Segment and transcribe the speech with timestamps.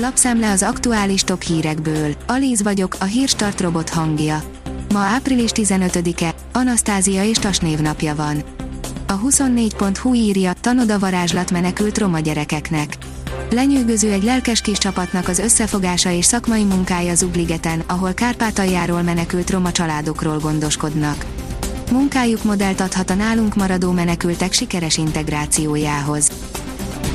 [0.00, 2.14] Lapszemle az aktuális top hírekből.
[2.26, 4.42] Alíz vagyok, a hírstart robot hangja.
[4.92, 8.42] Ma április 15-e, Anasztázia és Tas névnapja van.
[9.06, 12.96] A 24.hu írja, tanoda varázslat menekült roma gyerekeknek.
[13.50, 19.72] Lenyűgöző egy lelkes kis csapatnak az összefogása és szakmai munkája Zugligeten, ahol Kárpátaljáról menekült roma
[19.72, 21.24] családokról gondoskodnak.
[21.90, 26.30] Munkájuk modellt adhat a nálunk maradó menekültek sikeres integrációjához.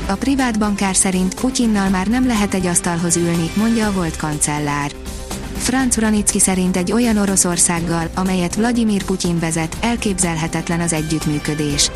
[0.06, 4.92] A privát bankár szerint Putyinnal már nem lehet egy asztalhoz ülni, mondja a volt kancellár.
[5.56, 11.90] Franz Vranicki szerint egy olyan Oroszországgal, amelyet Vladimir Putyin vezet, elképzelhetetlen az együttműködés.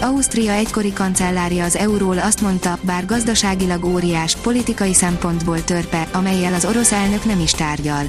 [0.00, 6.64] Ausztria egykori kancellárja az euról azt mondta, bár gazdaságilag óriás, politikai szempontból törpe, amelyel az
[6.64, 8.08] orosz elnök nem is tárgyal.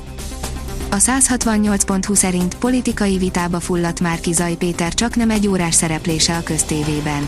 [0.91, 6.43] A 168.20 szerint politikai vitába fulladt Márki Zaj Péter csak nem egy órás szereplése a
[6.43, 7.27] köztévében.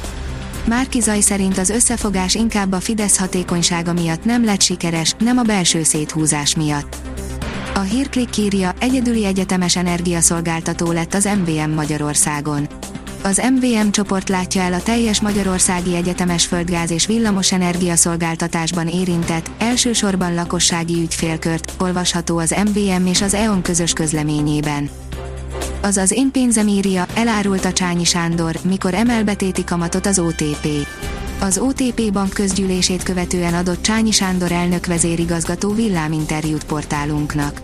[0.68, 5.42] Márki Zaj szerint az összefogás inkább a Fidesz hatékonysága miatt nem lett sikeres, nem a
[5.42, 6.96] belső széthúzás miatt.
[7.74, 12.68] A hírklik írja, egyedüli egyetemes energiaszolgáltató lett az MVM Magyarországon.
[13.24, 20.34] Az MVM csoport látja el a teljes Magyarországi Egyetemes Földgáz és Villamos energiaszolgáltatásban érintett, elsősorban
[20.34, 24.90] lakossági ügyfélkört, olvasható az MVM és az EON közös közleményében.
[25.86, 30.68] Az az én pénzem írja, elárult a Csányi Sándor, mikor emel betéti kamatot az OTP.
[31.40, 37.62] Az OTP bank közgyűlését követően adott Csányi Sándor elnök vezérigazgató villáminterjút portálunknak.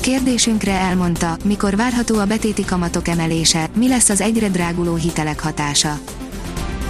[0.00, 5.98] Kérdésünkre elmondta, mikor várható a betéti kamatok emelése, mi lesz az egyre dráguló hitelek hatása.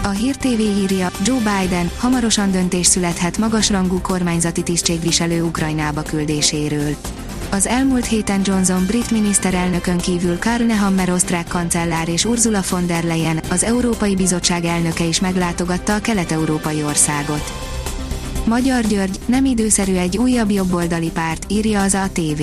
[0.02, 6.96] A Hír TV írja, Joe Biden hamarosan döntés születhet magasrangú kormányzati tisztségviselő Ukrajnába küldéséről.
[7.52, 13.04] Az elmúlt héten Johnson brit miniszterelnökön kívül Karl Nehammer osztrák kancellár és Ursula von der
[13.04, 17.52] Leyen, az Európai Bizottság elnöke is meglátogatta a kelet-európai országot.
[18.44, 22.42] Magyar György, nem időszerű egy újabb jobboldali párt, írja az ATV.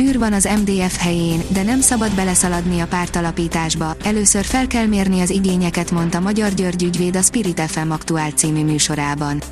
[0.00, 5.20] űr van az MDF helyén, de nem szabad beleszaladni a pártalapításba, először fel kell mérni
[5.20, 9.42] az igényeket, mondta Magyar György ügyvéd a Spirit FM aktuál című műsorában.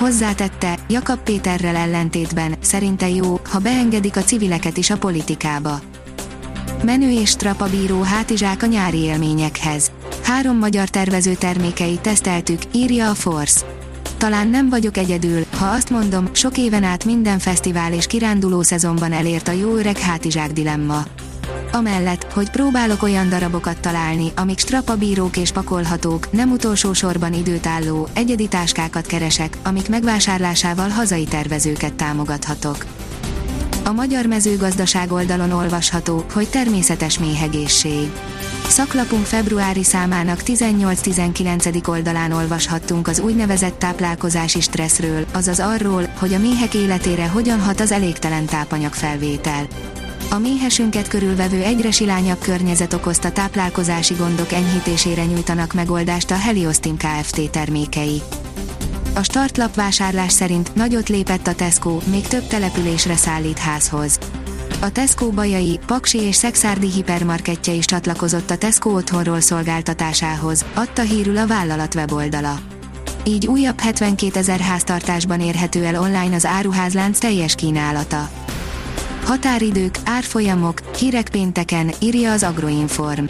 [0.00, 5.80] Hozzátette, Jakab Péterrel ellentétben, szerinte jó, ha beengedik a civileket is a politikába.
[6.84, 9.90] Menő és strapa bíró hátizsák a nyári élményekhez.
[10.22, 13.66] Három magyar tervező termékeit teszteltük, írja a Force.
[14.16, 19.12] Talán nem vagyok egyedül, ha azt mondom, sok éven át minden fesztivál és kiránduló szezonban
[19.12, 21.02] elért a jó öreg hátizsák dilemma.
[21.72, 28.48] Amellett, hogy próbálok olyan darabokat találni, amik strapabírók és pakolhatók, nem utolsó sorban időtálló, egyedi
[28.48, 32.86] táskákat keresek, amik megvásárlásával hazai tervezőket támogathatok.
[33.84, 38.10] A magyar mezőgazdaság oldalon olvasható, hogy természetes méhegészség.
[38.68, 41.88] Szaklapunk februári számának 18-19.
[41.88, 47.92] oldalán olvashattunk az úgynevezett táplálkozási stresszről, azaz arról, hogy a méhek életére hogyan hat az
[47.92, 49.66] elégtelen tápanyag felvétel.
[50.30, 57.50] A méhesünket körülvevő egyre silányabb környezet okozta táplálkozási gondok enyhítésére nyújtanak megoldást a Heliostin Kft.
[57.50, 58.22] termékei.
[59.14, 64.18] A startlap vásárlás szerint nagyot lépett a Tesco, még több településre szállít házhoz.
[64.80, 71.36] A Tesco Bajai, Paksi és Szexárdi hipermarketje is csatlakozott a Tesco otthonról szolgáltatásához, adta hírül
[71.36, 72.58] a vállalat weboldala.
[73.24, 78.30] Így újabb 72 ezer háztartásban érhető el online az áruházlánc teljes kínálata.
[79.24, 83.24] Határidők, árfolyamok, hírek pénteken, írja az Agroinform.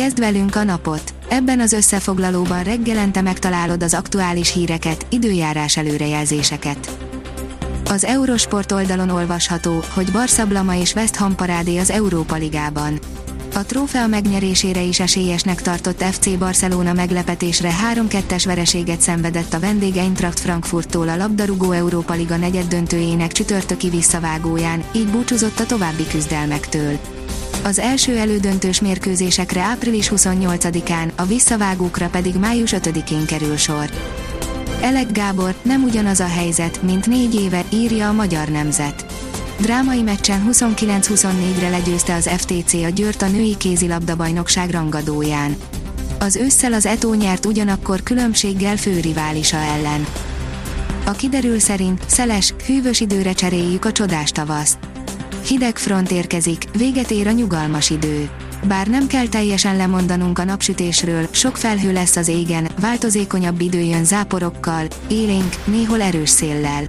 [0.00, 1.14] Kezd velünk a napot!
[1.28, 6.90] Ebben az összefoglalóban reggelente megtalálod az aktuális híreket, időjárás előrejelzéseket.
[7.84, 12.98] Az Eurosport oldalon olvasható, hogy Barca Blama és West Ham parádé az Európa Ligában.
[13.54, 20.40] A trófea megnyerésére is esélyesnek tartott FC Barcelona meglepetésre 3-2-es vereséget szenvedett a vendég Eintracht
[20.40, 26.98] Frankfurttól a labdarúgó Európa Liga negyeddöntőjének csütörtöki visszavágóján, így búcsúzott a további küzdelmektől.
[27.62, 33.90] Az első elődöntős mérkőzésekre április 28-án, a visszavágókra pedig május 5-én kerül sor.
[34.80, 39.06] Elek Gábor, nem ugyanaz a helyzet, mint négy éve, írja a Magyar Nemzet.
[39.60, 45.56] Drámai meccsen 29-24-re legyőzte az FTC a Győrt a női kézilabda bajnokság rangadóján.
[46.18, 50.06] Az ősszel az Etó nyert ugyanakkor különbséggel főriválisa ellen.
[51.04, 54.89] A kiderül szerint szeles, hűvös időre cseréljük a csodás tavaszt.
[55.50, 58.30] Hideg front érkezik, véget ér a nyugalmas idő.
[58.64, 64.04] Bár nem kell teljesen lemondanunk a napsütésről, sok felhő lesz az égen, változékonyabb idő jön
[64.04, 66.84] záporokkal, élénk, néhol erős széllel.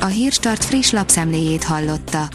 [0.00, 2.28] A Hírstart friss lapszemléjét hallotta.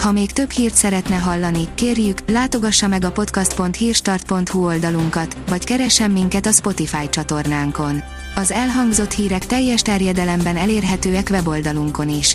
[0.00, 6.46] Ha még több hírt szeretne hallani, kérjük, látogassa meg a podcast.hírstart.hu oldalunkat, vagy keressen minket
[6.46, 8.02] a Spotify csatornánkon
[8.34, 12.34] Az elhangzott hírek teljes terjedelemben elérhetőek weboldalunkon is.